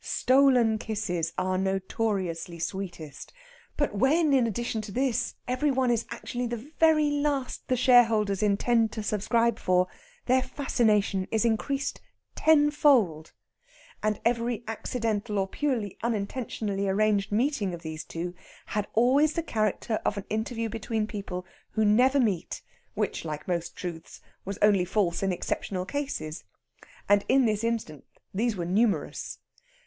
[0.03, 3.31] Stolen kisses are notoriously sweetest,
[3.77, 8.41] but when, in addition to this, every one is actually the very last the shareholders
[8.41, 9.85] intend to subscribe for,
[10.25, 12.01] their fascination is increased
[12.33, 13.31] tenfold.
[14.01, 18.33] And every accidental or purely unintentionally arranged meeting of these two
[18.65, 22.63] had always the character of an interview between people who never meet
[22.95, 26.43] which, like most truths, was only false in exceptional cases;
[27.07, 29.37] and in this instance these were numerous.